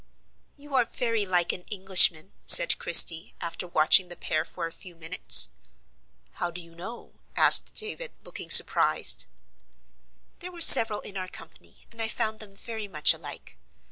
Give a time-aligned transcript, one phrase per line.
[0.55, 4.95] "You are very like an Englishman," said Christie, after watching the pair for a few
[4.95, 5.51] minutes.
[6.31, 9.27] "How do you know?" asked David, looking surprised.
[10.39, 13.59] "There were several in our company, and I found them very much alike.